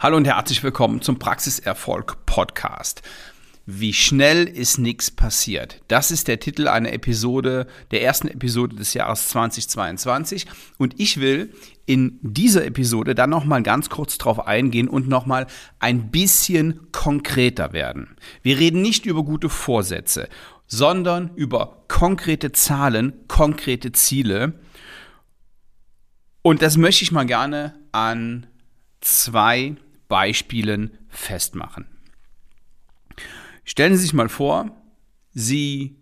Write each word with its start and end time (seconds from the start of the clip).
Hallo 0.00 0.16
und 0.16 0.26
herzlich 0.26 0.62
willkommen 0.62 1.02
zum 1.02 1.18
Praxiserfolg 1.18 2.24
Podcast. 2.24 3.02
Wie 3.66 3.92
schnell 3.92 4.44
ist 4.44 4.78
nichts 4.78 5.10
passiert? 5.10 5.82
Das 5.88 6.12
ist 6.12 6.28
der 6.28 6.38
Titel 6.38 6.68
einer 6.68 6.92
Episode, 6.92 7.66
der 7.90 8.04
ersten 8.04 8.28
Episode 8.28 8.76
des 8.76 8.94
Jahres 8.94 9.28
2022. 9.30 10.46
Und 10.78 11.00
ich 11.00 11.18
will 11.18 11.52
in 11.84 12.20
dieser 12.22 12.64
Episode 12.64 13.16
dann 13.16 13.30
nochmal 13.30 13.64
ganz 13.64 13.90
kurz 13.90 14.18
drauf 14.18 14.46
eingehen 14.46 14.86
und 14.86 15.08
nochmal 15.08 15.48
ein 15.80 16.12
bisschen 16.12 16.92
konkreter 16.92 17.72
werden. 17.72 18.16
Wir 18.42 18.56
reden 18.56 18.80
nicht 18.82 19.04
über 19.04 19.24
gute 19.24 19.48
Vorsätze, 19.48 20.28
sondern 20.68 21.32
über 21.34 21.82
konkrete 21.88 22.52
Zahlen, 22.52 23.14
konkrete 23.26 23.90
Ziele. 23.90 24.60
Und 26.42 26.62
das 26.62 26.76
möchte 26.76 27.02
ich 27.02 27.10
mal 27.10 27.26
gerne 27.26 27.74
an 27.90 28.46
zwei 29.00 29.76
Beispielen 30.08 30.98
festmachen. 31.08 31.86
Stellen 33.64 33.94
Sie 33.94 34.02
sich 34.02 34.14
mal 34.14 34.28
vor, 34.28 34.70
Sie 35.32 35.96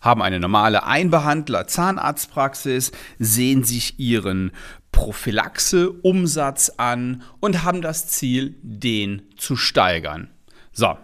haben 0.00 0.22
eine 0.22 0.40
normale 0.40 0.84
Einbehandler-Zahnarztpraxis, 0.84 2.92
sehen 3.18 3.64
sich 3.64 3.98
Ihren 3.98 4.52
Prophylaxe-Umsatz 4.92 6.72
an 6.76 7.22
und 7.40 7.64
haben 7.64 7.82
das 7.82 8.06
Ziel, 8.08 8.56
den 8.62 9.22
zu 9.36 9.56
steigern. 9.56 10.30
So, 10.72 10.96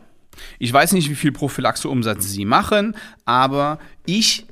ich 0.59 0.73
weiß 0.73 0.93
nicht, 0.93 1.11
wie 1.11 1.15
viel 1.15 1.33
Prophylaxe-Umsatz 1.33 2.25
Sie 2.25 2.45
machen, 2.45 2.97
aber 3.25 3.79
ich 4.07 4.47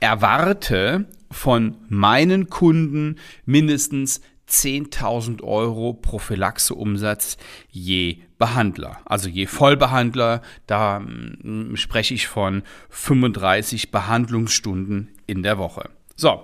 erwarte 0.00 1.06
von 1.30 1.76
meinen 1.88 2.48
Kunden 2.48 3.16
mindestens 3.44 4.20
10.000 4.48 5.42
Euro 5.42 5.92
Prophylaxeumsatz 5.92 7.36
je 7.70 8.18
Behandler. 8.38 8.98
Also 9.04 9.28
je 9.28 9.46
Vollbehandler, 9.46 10.42
da 10.66 10.98
hm, 10.98 11.76
spreche 11.76 12.14
ich 12.14 12.28
von 12.28 12.62
35 12.90 13.90
Behandlungsstunden 13.90 15.10
in 15.26 15.42
der 15.42 15.58
Woche. 15.58 15.90
So, 16.16 16.40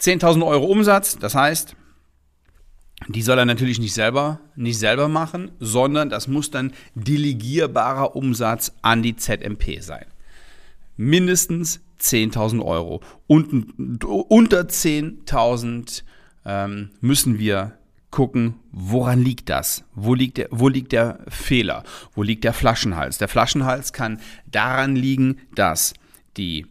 10.000 0.00 0.46
Euro 0.46 0.66
Umsatz, 0.66 1.18
das 1.18 1.34
heißt, 1.34 1.76
die 3.08 3.22
soll 3.22 3.38
er 3.38 3.46
natürlich 3.46 3.80
nicht 3.80 3.94
selber, 3.94 4.40
nicht 4.54 4.78
selber 4.78 5.08
machen, 5.08 5.50
sondern 5.58 6.08
das 6.08 6.28
muss 6.28 6.50
dann 6.50 6.72
delegierbarer 6.94 8.14
Umsatz 8.14 8.72
an 8.82 9.02
die 9.02 9.16
ZMP 9.16 9.80
sein. 9.80 10.06
Mindestens 10.96 11.80
10.000 12.00 12.64
Euro. 12.64 13.00
Und 13.26 14.02
unter 14.04 14.62
10.000 14.62 16.02
ähm, 16.44 16.90
müssen 17.00 17.38
wir 17.38 17.78
gucken, 18.10 18.60
woran 18.70 19.20
liegt 19.20 19.48
das? 19.48 19.84
Wo 19.94 20.14
liegt, 20.14 20.36
der, 20.36 20.48
wo 20.50 20.68
liegt 20.68 20.92
der 20.92 21.20
Fehler? 21.28 21.82
Wo 22.14 22.22
liegt 22.22 22.44
der 22.44 22.52
Flaschenhals? 22.52 23.18
Der 23.18 23.28
Flaschenhals 23.28 23.92
kann 23.92 24.20
daran 24.46 24.94
liegen, 24.94 25.40
dass 25.54 25.94
die 26.36 26.66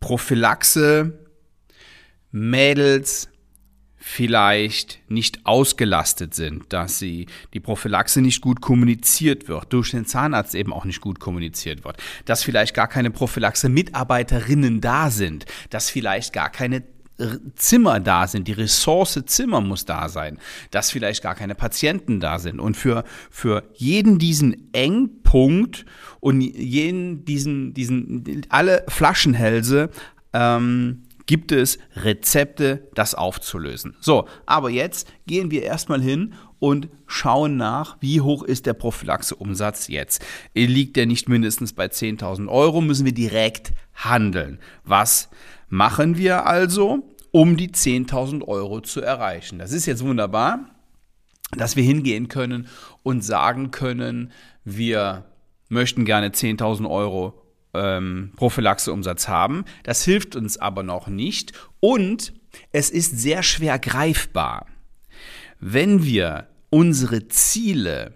Prophylaxe 0.00 1.18
Mädels 2.32 3.28
vielleicht 3.96 4.98
nicht 5.08 5.46
ausgelastet 5.46 6.34
sind, 6.34 6.72
dass 6.72 6.98
sie 6.98 7.26
die 7.54 7.60
Prophylaxe 7.60 8.20
nicht 8.20 8.40
gut 8.40 8.60
kommuniziert 8.60 9.46
wird, 9.46 9.72
durch 9.72 9.92
den 9.92 10.06
Zahnarzt 10.06 10.56
eben 10.56 10.72
auch 10.72 10.84
nicht 10.84 11.00
gut 11.00 11.20
kommuniziert 11.20 11.84
wird, 11.84 11.98
dass 12.24 12.42
vielleicht 12.42 12.74
gar 12.74 12.88
keine 12.88 13.12
Prophylaxe-Mitarbeiterinnen 13.12 14.80
da 14.80 15.10
sind, 15.10 15.46
dass 15.70 15.88
vielleicht 15.88 16.32
gar 16.32 16.50
keine 16.50 16.82
Zimmer 17.56 18.00
da 18.00 18.26
sind, 18.26 18.48
die 18.48 18.52
Ressource 18.52 19.20
Zimmer 19.26 19.60
muss 19.60 19.84
da 19.84 20.08
sein, 20.08 20.38
dass 20.70 20.90
vielleicht 20.90 21.22
gar 21.22 21.34
keine 21.34 21.54
Patienten 21.54 22.20
da 22.20 22.38
sind. 22.38 22.60
Und 22.60 22.76
für, 22.76 23.04
für 23.30 23.64
jeden 23.74 24.18
diesen 24.18 24.72
Engpunkt 24.72 25.84
und 26.20 26.40
jeden 26.40 27.24
diesen, 27.24 27.74
diesen, 27.74 28.46
alle 28.48 28.84
Flaschenhälse 28.88 29.90
ähm, 30.32 31.02
gibt 31.26 31.52
es 31.52 31.78
Rezepte, 31.96 32.88
das 32.94 33.14
aufzulösen. 33.14 33.96
So, 34.00 34.26
aber 34.46 34.70
jetzt 34.70 35.08
gehen 35.26 35.50
wir 35.50 35.62
erstmal 35.62 36.00
hin 36.00 36.34
und 36.58 36.88
schauen 37.06 37.56
nach, 37.56 37.96
wie 38.00 38.20
hoch 38.20 38.42
ist 38.42 38.66
der 38.66 38.74
Prophylaxeumsatz 38.74 39.88
jetzt. 39.88 40.24
Liegt 40.54 40.96
der 40.96 41.06
nicht 41.06 41.28
mindestens 41.28 41.72
bei 41.72 41.86
10.000 41.86 42.48
Euro, 42.48 42.80
müssen 42.80 43.04
wir 43.04 43.14
direkt 43.14 43.72
handeln. 43.94 44.58
Was 44.84 45.28
machen 45.68 46.16
wir 46.16 46.46
also? 46.46 47.11
Um 47.32 47.56
die 47.56 47.70
10.000 47.70 48.46
Euro 48.46 48.80
zu 48.80 49.00
erreichen. 49.00 49.58
Das 49.58 49.72
ist 49.72 49.86
jetzt 49.86 50.04
wunderbar, 50.04 50.70
dass 51.56 51.76
wir 51.76 51.82
hingehen 51.82 52.28
können 52.28 52.68
und 53.02 53.24
sagen 53.24 53.70
können, 53.70 54.30
wir 54.64 55.24
möchten 55.68 56.04
gerne 56.04 56.28
10.000 56.28 56.88
Euro 56.88 57.42
ähm, 57.74 58.32
Prophylaxeumsatz 58.36 59.28
haben. 59.28 59.64
Das 59.82 60.04
hilft 60.04 60.36
uns 60.36 60.58
aber 60.58 60.82
noch 60.82 61.08
nicht 61.08 61.52
und 61.80 62.34
es 62.70 62.90
ist 62.90 63.18
sehr 63.18 63.42
schwer 63.42 63.78
greifbar. 63.78 64.66
Wenn 65.58 66.04
wir 66.04 66.48
unsere 66.70 67.28
Ziele 67.28 68.14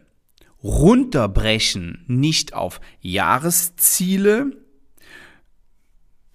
runterbrechen, 0.62 2.04
nicht 2.06 2.54
auf 2.54 2.80
Jahresziele, 3.00 4.65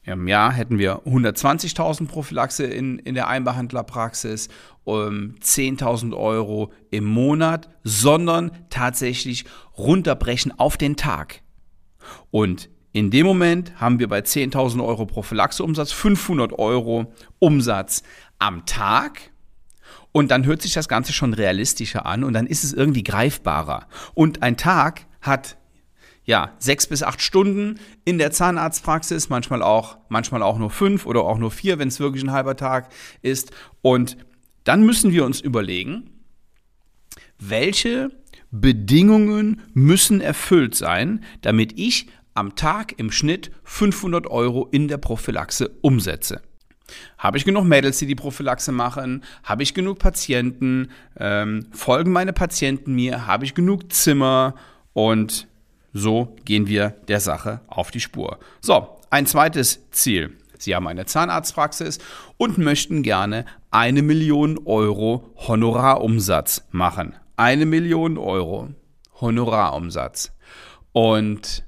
im 0.04 0.28
Jahr 0.28 0.52
hätten 0.52 0.80
wir 0.80 1.02
120.000 1.06 2.08
Prophylaxe 2.08 2.64
in, 2.64 2.98
in 3.00 3.14
der 3.14 3.28
Einbehandlerpraxis, 3.28 4.50
um 4.84 5.36
10.000 5.40 6.18
Euro 6.18 6.72
im 6.90 7.06
Monat, 7.06 7.70
sondern 7.84 8.52
tatsächlich 8.70 9.46
runterbrechen 9.78 10.58
auf 10.58 10.78
den 10.78 10.96
Tag. 10.96 11.42
Und 12.32 12.70
in 12.94 13.12
dem 13.12 13.26
Moment 13.26 13.80
haben 13.80 14.00
wir 14.00 14.10
bei 14.10 14.20
10.000 14.20 14.84
Euro 14.84 15.06
Prophylaxeumsatz 15.06 15.92
500 15.92 16.58
Euro 16.58 17.14
Umsatz 17.40 18.02
am 18.40 18.66
Tag. 18.66 19.32
Und 20.12 20.32
dann 20.32 20.46
hört 20.46 20.62
sich 20.62 20.74
das 20.74 20.90
Ganze 20.90 21.14
schon 21.14 21.34
realistischer 21.34 22.06
an 22.06 22.24
und 22.24 22.34
dann 22.34 22.48
ist 22.48 22.64
es 22.64 22.74
irgendwie 22.74 23.04
greifbarer. 23.04 23.88
Und 24.14 24.42
ein 24.42 24.58
Tag 24.58 25.06
hat 25.22 25.58
ja, 26.24 26.54
sechs 26.59 26.88
bis 26.88 27.04
acht 27.04 27.22
Stunden 27.22 27.80
in 28.06 28.18
der 28.18 28.32
Zahnarztpraxis, 28.32 29.30
manchmal 29.30 29.62
auch, 29.64 29.98
manchmal 30.09 30.44
auch 30.44 30.58
nur 30.58 30.70
fünf 30.70 31.06
oder 31.06 31.22
auch 31.24 31.38
nur 31.38 31.52
vier, 31.52 31.80
wenn 31.80 31.88
es 31.88 32.00
wirklich 32.00 32.24
ein 32.24 32.32
halber 32.32 32.56
Tag 32.56 32.90
ist. 33.22 33.52
Und 33.82 34.18
dann 34.64 34.86
müssen 34.86 35.12
wir 35.12 35.26
uns 35.26 35.42
überlegen, 35.42 36.09
welche 37.40 38.12
Bedingungen 38.52 39.62
müssen 39.74 40.22
erfüllt 40.22 40.76
sein, 40.76 41.24
damit 41.42 41.78
ich 41.80 42.08
am 42.34 42.56
Tag 42.56 42.94
im 42.98 43.12
Schnitt 43.12 43.52
500 43.64 44.28
Euro 44.28 44.68
in 44.72 44.88
der 44.88 44.98
Prophylaxe 44.98 45.70
umsetze. 45.82 46.42
Habe 47.18 47.38
ich 47.38 47.46
genug 47.46 47.66
Mädels, 47.66 48.00
die 48.00 48.06
die 48.06 48.16
Prophylaxe 48.16 48.72
machen? 48.72 49.24
Habe 49.44 49.64
ich 49.64 49.74
genug 49.74 50.00
Patienten? 50.00 50.90
Ähm, 51.18 51.68
folgen 51.72 52.12
meine 52.12 52.34
Patienten 52.34 52.94
mir? 52.94 53.28
Habe 53.28 53.46
ich 53.46 53.53
genug 53.53 53.94
Zimmer? 53.94 54.56
Und 54.94 55.48
so 55.94 56.35
gehen 56.46 56.68
wir 56.68 56.90
der 57.07 57.19
Sache 57.19 57.62
auf 57.68 57.91
die 57.91 58.00
Spur. 58.00 58.40
So, 58.62 59.00
ein 59.09 59.25
zweites 59.25 59.90
Ziel. 59.91 60.38
Sie 60.57 60.75
haben 60.75 60.88
eine 60.88 61.06
Zahnarztpraxis 61.06 62.00
und 62.38 62.57
möchten 62.57 63.03
gerne 63.03 63.46
eine 63.72 64.02
Million 64.02 64.59
Euro 64.66 65.34
Honorarumsatz 65.35 66.68
machen. 66.72 67.16
Eine 67.35 67.66
Million 67.66 68.18
Euro 68.18 68.69
Honorarumsatz. 69.19 70.31
Und 70.91 71.63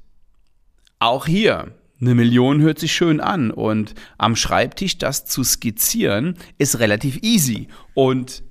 auch 1.00 1.26
hier, 1.26 1.74
eine 2.00 2.16
Million 2.16 2.62
hört 2.62 2.80
sich 2.80 2.94
schön 2.94 3.20
an 3.20 3.52
und 3.52 3.96
am 4.18 4.36
Schreibtisch 4.36 4.98
das 4.98 5.26
zu 5.26 5.44
skizzieren 5.44 6.38
ist 6.58 6.80
relativ 6.80 7.18
easy. 7.24 7.68
Und 7.94 8.44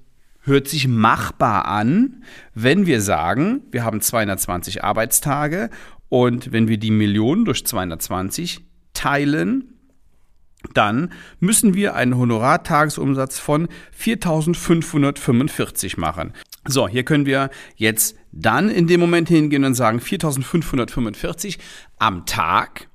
hört 0.42 0.68
sich 0.68 0.88
machbar 0.88 1.66
an, 1.66 2.24
wenn 2.54 2.86
wir 2.86 3.00
sagen, 3.00 3.62
wir 3.70 3.84
haben 3.84 4.00
220 4.00 4.84
Arbeitstage 4.84 5.70
und 6.08 6.52
wenn 6.52 6.68
wir 6.68 6.78
die 6.78 6.90
Million 6.90 7.44
durch 7.44 7.64
220 7.64 8.60
teilen, 8.92 9.68
dann 10.74 11.12
müssen 11.40 11.74
wir 11.74 11.94
einen 11.94 12.16
Honorartagesumsatz 12.16 13.38
von 13.38 13.68
4.545 13.98 15.98
machen. 15.98 16.32
So, 16.66 16.88
hier 16.88 17.04
können 17.04 17.26
wir 17.26 17.50
jetzt 17.76 18.16
dann 18.30 18.68
in 18.68 18.86
dem 18.86 19.00
Moment 19.00 19.28
hingehen 19.28 19.64
und 19.64 19.74
sagen 19.74 19.98
4.545 19.98 21.58
am 21.98 22.26
Tag 22.26 22.88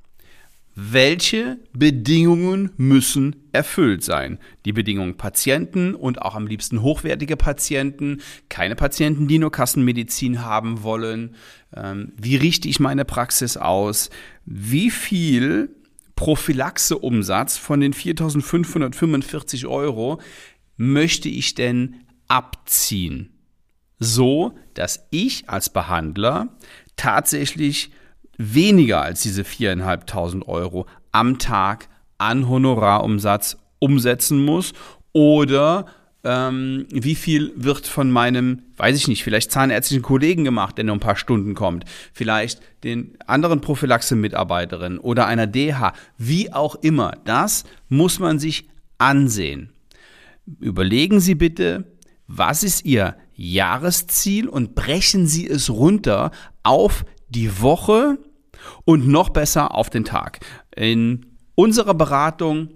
welche 0.79 1.57
Bedingungen 1.73 2.69
müssen 2.77 3.47
erfüllt 3.51 4.03
sein? 4.03 4.37
Die 4.63 4.73
Bedingungen 4.73 5.17
Patienten 5.17 5.95
und 5.95 6.21
auch 6.21 6.35
am 6.35 6.45
liebsten 6.45 6.83
hochwertige 6.83 7.35
Patienten, 7.35 8.21
keine 8.47 8.75
Patienten, 8.75 9.27
die 9.27 9.39
nur 9.39 9.51
Kassenmedizin 9.51 10.43
haben 10.43 10.83
wollen. 10.83 11.33
Ähm, 11.75 12.13
wie 12.15 12.35
richte 12.35 12.67
ich 12.67 12.79
meine 12.79 13.05
Praxis 13.05 13.57
aus? 13.57 14.11
Wie 14.45 14.91
viel 14.91 15.75
Prophylaxeumsatz 16.15 17.57
von 17.57 17.79
den 17.79 17.95
4.545 17.95 19.67
Euro 19.67 20.21
möchte 20.75 21.27
ich 21.27 21.55
denn 21.55 22.03
abziehen. 22.27 23.33
So, 23.97 24.55
dass 24.75 25.07
ich 25.09 25.49
als 25.49 25.73
Behandler 25.73 26.55
tatsächlich 26.97 27.89
weniger 28.37 29.01
als 29.01 29.21
diese 29.21 29.43
4.500 29.43 30.47
Euro 30.47 30.85
am 31.11 31.39
Tag 31.39 31.89
an 32.17 32.47
Honorarumsatz 32.47 33.57
umsetzen 33.79 34.43
muss 34.43 34.73
oder 35.13 35.85
ähm, 36.23 36.87
wie 36.89 37.15
viel 37.15 37.53
wird 37.55 37.87
von 37.87 38.11
meinem, 38.11 38.63
weiß 38.75 38.97
ich 38.97 39.07
nicht, 39.07 39.23
vielleicht 39.23 39.51
zahnärztlichen 39.51 40.03
Kollegen 40.03 40.43
gemacht, 40.43 40.77
der 40.77 40.85
nur 40.85 40.95
ein 40.95 41.01
paar 41.01 41.15
Stunden 41.15 41.53
kommt, 41.53 41.85
vielleicht 42.11 42.61
den 42.83 43.17
anderen 43.27 43.61
Prophylaxe-Mitarbeiterinnen 43.61 44.99
oder 44.99 45.27
einer 45.27 45.47
DH, 45.47 45.93
wie 46.17 46.51
auch 46.51 46.75
immer. 46.75 47.13
Das 47.25 47.63
muss 47.87 48.19
man 48.19 48.39
sich 48.39 48.67
ansehen. 48.97 49.71
Überlegen 50.59 51.19
Sie 51.19 51.35
bitte, 51.35 51.85
was 52.27 52.63
ist 52.63 52.85
Ihr 52.85 53.15
Jahresziel 53.35 54.49
und 54.49 54.75
brechen 54.75 55.27
Sie 55.27 55.47
es 55.47 55.69
runter 55.69 56.31
auf 56.63 57.05
die 57.29 57.61
Woche 57.61 58.17
und 58.85 59.07
noch 59.07 59.29
besser 59.29 59.75
auf 59.75 59.89
den 59.89 60.05
Tag. 60.05 60.39
In 60.75 61.25
unserer 61.55 61.93
Beratung 61.93 62.69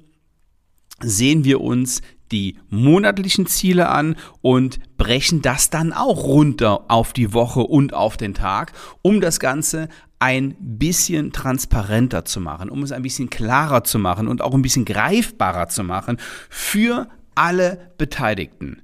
sehen 1.02 1.44
wir 1.44 1.62
uns 1.62 2.02
die 2.32 2.58
monatlichen 2.70 3.46
Ziele 3.46 3.90
an 3.90 4.16
und 4.42 4.80
brechen 4.98 5.42
das 5.42 5.70
dann 5.70 5.94
auch 5.94 6.24
runter 6.24 6.86
auf 6.88 7.14
die 7.14 7.34
Woche 7.34 7.62
und 7.62 7.94
auf 7.94 8.18
den 8.18 8.34
Tag, 8.34 8.72
um 9.02 9.22
das 9.22 9.40
Ganze 9.40 9.90
ein 10.20 10.56
bisschen 10.60 11.32
transparenter 11.34 12.26
zu 12.26 12.40
machen, 12.40 12.70
um 12.70 12.84
es 12.84 12.92
ein 12.92 13.02
bisschen 13.02 13.30
klarer 13.30 13.84
zu 13.84 14.00
machen 14.00 14.28
und 14.28 14.42
auch 14.42 14.54
ein 14.54 14.62
bisschen 14.62 14.86
greifbarer 14.86 15.68
zu 15.68 15.84
machen 15.84 16.18
für 16.50 17.10
alle 17.36 17.92
Beteiligten. 17.98 18.84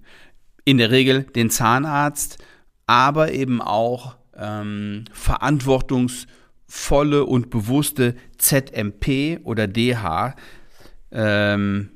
In 0.65 0.77
der 0.77 0.92
Regel 0.92 1.24
den 1.24 1.50
Zahnarzt, 1.50 2.39
aber 2.88 3.31
eben 3.31 3.62
auch 3.62 4.18
ähm, 4.36 5.06
verantwortungsvolle 6.67 7.25
und 7.25 7.49
bewusste 7.49 8.15
ZMP 8.37 9.39
oder 9.43 9.67
DH, 9.67 10.35
ähm, 11.11 11.89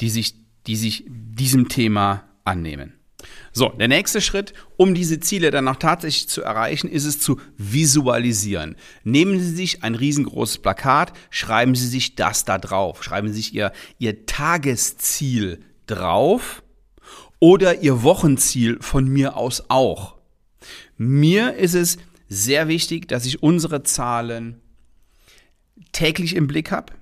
die 0.00 0.10
sich 0.10 0.34
die 0.66 0.76
sich 0.76 1.04
diesem 1.06 1.68
Thema 1.68 2.24
annehmen. 2.44 2.94
So, 3.52 3.68
der 3.68 3.86
nächste 3.86 4.20
Schritt, 4.20 4.52
um 4.76 4.94
diese 4.94 5.20
Ziele 5.20 5.52
dann 5.52 5.68
auch 5.68 5.76
tatsächlich 5.76 6.28
zu 6.28 6.42
erreichen, 6.42 6.88
ist 6.88 7.04
es 7.04 7.20
zu 7.20 7.40
visualisieren. 7.56 8.74
Nehmen 9.04 9.38
Sie 9.38 9.54
sich 9.54 9.84
ein 9.84 9.94
riesengroßes 9.94 10.58
Plakat, 10.58 11.12
schreiben 11.30 11.76
Sie 11.76 11.86
sich 11.86 12.16
das 12.16 12.44
da 12.44 12.58
drauf, 12.58 13.04
schreiben 13.04 13.28
Sie 13.28 13.34
sich 13.34 13.54
Ihr, 13.54 13.72
Ihr 13.98 14.26
Tagesziel 14.26 15.60
drauf 15.86 16.64
oder 17.38 17.80
Ihr 17.80 18.02
Wochenziel 18.02 18.78
von 18.80 19.06
mir 19.06 19.36
aus 19.36 19.66
auch. 19.68 20.16
Mir 20.96 21.54
ist 21.54 21.74
es 21.74 21.98
sehr 22.28 22.68
wichtig, 22.68 23.08
dass 23.08 23.26
ich 23.26 23.42
unsere 23.42 23.82
Zahlen 23.82 24.60
täglich 25.92 26.34
im 26.34 26.46
Blick 26.46 26.70
habe, 26.70 26.94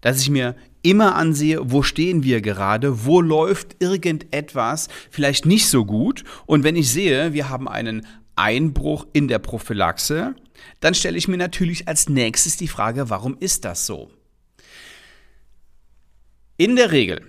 dass 0.00 0.20
ich 0.20 0.30
mir 0.30 0.56
immer 0.82 1.14
ansehe, 1.16 1.70
wo 1.70 1.82
stehen 1.82 2.22
wir 2.22 2.40
gerade, 2.40 3.04
wo 3.04 3.20
läuft 3.20 3.76
irgendetwas 3.80 4.88
vielleicht 5.10 5.44
nicht 5.46 5.68
so 5.68 5.84
gut. 5.84 6.22
Und 6.46 6.62
wenn 6.62 6.76
ich 6.76 6.90
sehe, 6.90 7.32
wir 7.32 7.48
haben 7.48 7.68
einen 7.68 8.06
Einbruch 8.36 9.06
in 9.12 9.26
der 9.28 9.40
Prophylaxe, 9.40 10.36
dann 10.80 10.94
stelle 10.94 11.18
ich 11.18 11.28
mir 11.28 11.38
natürlich 11.38 11.88
als 11.88 12.08
nächstes 12.08 12.56
die 12.56 12.68
Frage, 12.68 13.10
warum 13.10 13.36
ist 13.40 13.64
das 13.64 13.86
so? 13.86 14.12
In 16.56 16.76
der 16.76 16.92
Regel 16.92 17.20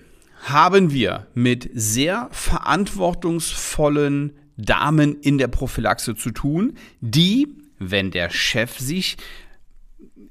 haben 0.44 0.94
wir 0.94 1.26
mit 1.34 1.68
sehr 1.74 2.30
verantwortungsvollen 2.32 4.38
Damen 4.58 5.16
in 5.22 5.38
der 5.38 5.48
Prophylaxe 5.48 6.16
zu 6.16 6.32
tun, 6.32 6.74
die, 7.00 7.48
wenn 7.80 8.12
der 8.12 8.30
Chef 8.30 8.80
sich 8.80 9.18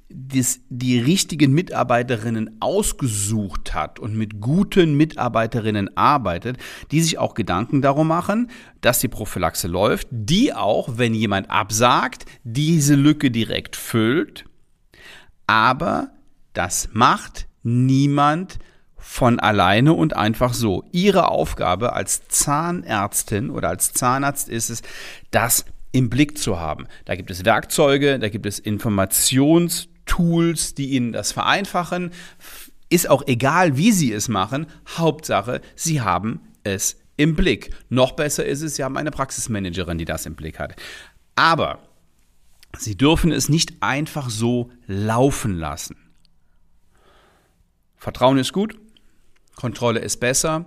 das, 0.09 0.61
die 0.69 0.99
richtigen 0.99 1.53
Mitarbeiterinnen 1.53 2.57
ausgesucht 2.61 3.75
hat 3.75 3.99
und 3.99 4.17
mit 4.17 4.41
guten 4.41 4.97
Mitarbeiterinnen 4.97 5.97
arbeitet, 5.97 6.59
die 6.91 7.03
sich 7.03 7.19
auch 7.19 7.35
Gedanken 7.35 7.83
darum 7.83 8.09
machen, 8.09 8.51
dass 8.81 9.01
die 9.01 9.09
Prophylaxe 9.09 9.69
läuft, 9.69 10.09
die 10.11 10.55
auch, 10.55 10.97
wenn 10.97 11.13
jemand 11.13 11.51
absagt, 11.51 12.25
diese 12.45 12.95
Lücke 12.95 13.31
direkt 13.31 13.77
füllt. 13.77 14.45
Aber 15.47 16.11
das 16.53 16.89
macht 16.93 17.47
niemand 17.63 18.59
von 19.09 19.39
alleine 19.39 19.93
und 19.93 20.15
einfach 20.17 20.53
so. 20.53 20.85
Ihre 20.91 21.29
Aufgabe 21.29 21.95
als 21.95 22.27
Zahnärztin 22.29 23.51
oder 23.51 23.71
als 23.71 23.93
Zahnarzt 23.95 24.49
ist 24.49 24.69
es, 24.69 24.83
das 25.31 25.65
im 25.93 26.11
Blick 26.11 26.37
zu 26.37 26.59
haben. 26.59 26.87
Da 27.05 27.15
gibt 27.15 27.31
es 27.31 27.45
Werkzeuge, 27.45 28.19
da 28.19 28.29
gibt 28.29 28.45
es 28.45 28.59
Informations 28.59 29.89
Tools, 30.07 30.75
die 30.75 30.91
Ihnen 30.91 31.13
das 31.13 31.33
vereinfachen. 31.33 32.11
Ist 32.91 33.09
auch 33.09 33.23
egal, 33.27 33.79
wie 33.79 33.93
Sie 33.93 34.13
es 34.13 34.29
machen. 34.29 34.67
Hauptsache, 34.99 35.63
Sie 35.77 36.03
haben 36.03 36.41
es 36.65 36.99
im 37.17 37.37
Blick. 37.37 37.71
Noch 37.89 38.13
besser 38.13 38.45
ist 38.45 38.61
es, 38.61 38.75
Sie 38.75 38.85
haben 38.85 38.97
eine 38.99 39.13
Praxismanagerin, 39.13 39.99
die 39.99 40.05
das 40.05 40.27
im 40.27 40.35
Blick 40.35 40.59
hat. 40.59 40.75
Aber 41.37 41.79
Sie 42.77 42.97
dürfen 42.97 43.33
es 43.33 43.49
nicht 43.49 43.75
einfach 43.81 44.29
so 44.29 44.71
laufen 44.87 45.57
lassen. 45.57 45.97
Vertrauen 47.97 48.37
ist 48.37 48.53
gut, 48.53 48.77
Kontrolle 49.57 50.01
ist 50.01 50.21
besser 50.21 50.67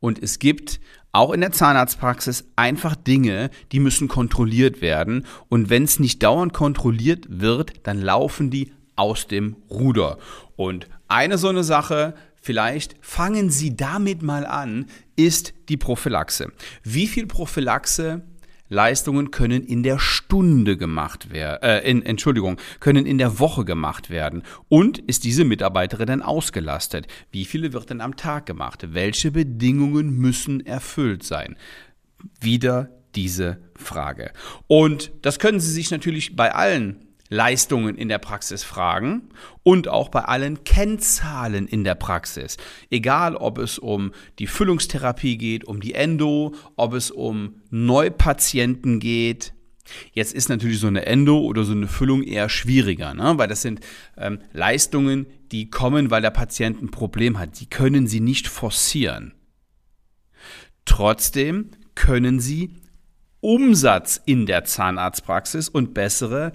und 0.00 0.22
es 0.22 0.38
gibt 0.38 0.80
auch 1.12 1.32
in 1.32 1.40
der 1.40 1.52
Zahnarztpraxis 1.52 2.44
einfach 2.56 2.96
Dinge, 2.96 3.50
die 3.70 3.78
müssen 3.78 4.08
kontrolliert 4.08 4.80
werden. 4.80 5.26
Und 5.48 5.70
wenn 5.70 5.84
es 5.84 6.00
nicht 6.00 6.22
dauernd 6.24 6.52
kontrolliert 6.52 7.26
wird, 7.28 7.72
dann 7.84 8.02
laufen 8.02 8.50
die 8.50 8.72
aus 8.96 9.28
dem 9.28 9.56
Ruder. 9.70 10.18
Und 10.56 10.88
eine 11.06 11.38
so 11.38 11.48
eine 11.48 11.62
Sache, 11.62 12.14
vielleicht 12.34 12.96
fangen 13.00 13.48
Sie 13.48 13.76
damit 13.76 14.22
mal 14.22 14.44
an, 14.44 14.86
ist 15.14 15.54
die 15.68 15.76
Prophylaxe. 15.76 16.50
Wie 16.82 17.06
viel 17.06 17.26
Prophylaxe 17.26 18.22
Leistungen 18.68 19.30
können 19.30 19.62
in 19.62 19.84
der 19.84 19.98
Stunde 20.24 20.76
gemacht 20.76 21.30
werden, 21.30 21.58
äh, 21.62 21.80
Entschuldigung, 21.80 22.58
können 22.80 23.06
in 23.06 23.18
der 23.18 23.38
Woche 23.38 23.64
gemacht 23.64 24.10
werden. 24.10 24.42
Und 24.68 24.98
ist 24.98 25.24
diese 25.24 25.44
Mitarbeiterin 25.44 26.06
denn 26.06 26.22
ausgelastet? 26.22 27.06
Wie 27.30 27.44
viele 27.44 27.72
wird 27.72 27.90
denn 27.90 28.00
am 28.00 28.16
Tag 28.16 28.46
gemacht? 28.46 28.94
Welche 28.94 29.30
Bedingungen 29.30 30.16
müssen 30.16 30.64
erfüllt 30.64 31.22
sein? 31.22 31.56
Wieder 32.40 32.90
diese 33.14 33.58
Frage. 33.76 34.32
Und 34.66 35.12
das 35.22 35.38
können 35.38 35.60
Sie 35.60 35.70
sich 35.70 35.90
natürlich 35.90 36.36
bei 36.36 36.54
allen 36.54 37.04
Leistungen 37.28 37.96
in 37.96 38.08
der 38.08 38.18
Praxis 38.18 38.64
fragen 38.64 39.30
und 39.62 39.88
auch 39.88 40.08
bei 40.08 40.20
allen 40.20 40.64
Kennzahlen 40.64 41.66
in 41.66 41.84
der 41.84 41.94
Praxis. 41.94 42.56
Egal, 42.90 43.36
ob 43.36 43.58
es 43.58 43.78
um 43.78 44.12
die 44.38 44.46
Füllungstherapie 44.46 45.36
geht, 45.36 45.64
um 45.64 45.80
die 45.80 45.94
Endo, 45.94 46.54
ob 46.76 46.94
es 46.94 47.10
um 47.10 47.56
Neupatienten 47.70 49.00
geht. 49.00 49.53
Jetzt 50.12 50.32
ist 50.32 50.48
natürlich 50.48 50.78
so 50.78 50.86
eine 50.86 51.06
Endo 51.06 51.38
oder 51.38 51.64
so 51.64 51.72
eine 51.72 51.88
Füllung 51.88 52.22
eher 52.22 52.48
schwieriger, 52.48 53.14
ne? 53.14 53.34
weil 53.36 53.48
das 53.48 53.62
sind 53.62 53.80
ähm, 54.16 54.38
Leistungen, 54.52 55.26
die 55.52 55.70
kommen, 55.70 56.10
weil 56.10 56.22
der 56.22 56.30
Patient 56.30 56.82
ein 56.82 56.90
Problem 56.90 57.38
hat. 57.38 57.60
Die 57.60 57.68
können 57.68 58.06
Sie 58.06 58.20
nicht 58.20 58.48
forcieren. 58.48 59.34
Trotzdem 60.84 61.70
können 61.94 62.40
Sie 62.40 62.74
Umsatz 63.40 64.20
in 64.24 64.46
der 64.46 64.64
Zahnarztpraxis 64.64 65.68
und 65.68 65.94
bessere 65.94 66.52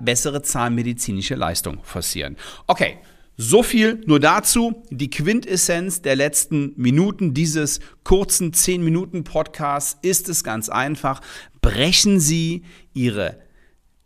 bessere 0.00 0.42
zahnmedizinische 0.42 1.34
Leistung 1.34 1.80
forcieren. 1.82 2.36
Okay, 2.68 2.98
so 3.36 3.62
viel 3.62 4.00
nur 4.06 4.20
dazu. 4.20 4.82
Die 4.90 5.10
Quintessenz 5.10 6.02
der 6.02 6.16
letzten 6.16 6.72
Minuten 6.76 7.34
dieses 7.34 7.80
kurzen 8.04 8.52
10 8.52 8.82
Minuten 8.82 9.24
Podcasts 9.24 9.98
ist 10.02 10.28
es 10.28 10.42
ganz 10.42 10.68
einfach. 10.68 11.20
Brechen 11.60 12.20
Sie 12.20 12.64
Ihre 12.94 13.38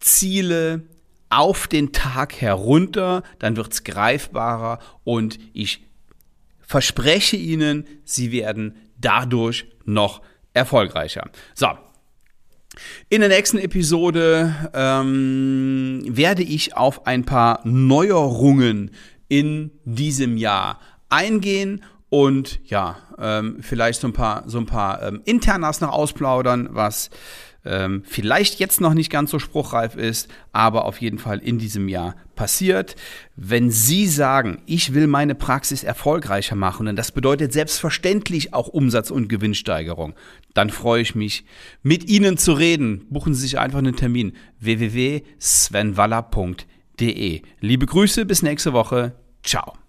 Ziele 0.01 0.83
auf 1.29 1.69
den 1.69 1.93
Tag 1.93 2.41
herunter, 2.41 3.23
dann 3.39 3.57
wird 3.57 3.73
es 3.73 3.85
greifbarer 3.85 4.81
und 5.05 5.39
ich 5.53 5.87
verspreche 6.59 7.37
Ihnen, 7.37 7.85
Sie 8.05 8.33
werden 8.33 8.77
dadurch 8.99 9.67
noch 9.85 10.23
erfolgreicher. 10.55 11.31
So, 11.55 11.69
in 13.09 13.21
der 13.21 13.29
nächsten 13.29 13.59
Episode 13.59 14.71
ähm, 14.75 16.03
werde 16.07 16.43
ich 16.43 16.77
auf 16.77 17.07
ein 17.07 17.25
paar 17.25 17.61
Neuerungen 17.65 18.91
in 19.31 19.71
diesem 19.87 20.37
Jahr 20.37 20.79
eingehen 21.09 21.83
und 22.11 22.61
ja, 22.65 22.97
ähm, 23.19 23.59
vielleicht 23.61 24.01
so 24.01 24.09
ein 24.09 24.13
paar, 24.13 24.43
so 24.47 24.59
ein 24.59 24.67
paar 24.67 25.03
ähm, 25.03 25.23
Internas 25.25 25.81
noch 25.81 25.93
ausplaudern, 25.93 26.69
was 26.73 27.09
ähm, 27.65 28.03
vielleicht 28.07 28.59
jetzt 28.59 28.81
noch 28.81 28.95
nicht 28.95 29.11
ganz 29.11 29.31
so 29.31 29.39
spruchreif 29.39 29.95
ist, 29.95 30.29
aber 30.53 30.87
auf 30.87 31.01
jeden 31.01 31.19
Fall 31.19 31.39
in 31.39 31.59
diesem 31.59 31.89
Jahr 31.89 32.17
passiert. 32.35 32.97
Wenn 33.37 33.71
Sie 33.71 34.07
sagen, 34.07 34.63
ich 34.67 34.93
will 34.95 35.07
meine 35.07 35.35
Praxis 35.35 35.85
erfolgreicher 35.85 36.57
machen 36.57 36.89
und 36.89 36.97
das 36.97 37.13
bedeutet 37.13 37.53
selbstverständlich 37.53 38.55
auch 38.55 38.69
Umsatz- 38.69 39.11
und 39.11 39.29
Gewinnsteigerung, 39.29 40.15
dann 40.55 40.71
freue 40.71 41.03
ich 41.03 41.15
mich, 41.15 41.45
mit 41.83 42.09
Ihnen 42.09 42.39
zu 42.39 42.55
reden. 42.55 43.05
Buchen 43.11 43.35
Sie 43.35 43.43
sich 43.43 43.59
einfach 43.59 43.79
einen 43.79 43.95
Termin 43.95 44.33
www.svenwaller.de. 44.59 47.43
Liebe 47.61 47.87
Grüße, 47.87 48.25
bis 48.25 48.43
nächste 48.43 48.73
Woche. 48.73 49.20
Ciao. 49.43 49.80